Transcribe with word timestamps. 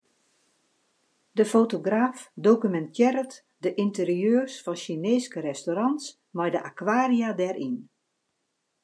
De 1.41 1.45
fotograaf 1.53 2.17
dokumintearret 2.47 3.33
de 3.63 3.69
ynterieurs 3.85 4.55
fan 4.65 4.77
Sjineeske 4.83 5.39
restaurants 5.49 6.05
mei 6.37 6.49
de 6.55 6.59
akwaria 6.71 7.29
dêryn. 7.39 7.77